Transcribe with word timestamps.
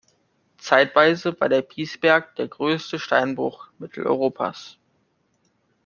Zeitweise 0.57 1.39
war 1.39 1.47
der 1.47 1.61
Piesberg 1.61 2.35
der 2.35 2.47
größte 2.47 2.97
Steinbruch 2.97 3.67
Mitteleuropas. 3.77 4.79